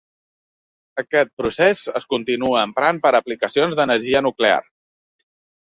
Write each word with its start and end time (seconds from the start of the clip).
Aquest 1.01 1.29
procés 1.41 1.83
es 2.01 2.09
continua 2.15 2.65
emprant 2.69 3.03
per 3.05 3.13
a 3.13 3.21
aplicacions 3.21 3.79
d'energia 3.81 4.25
nuclear. 4.31 4.59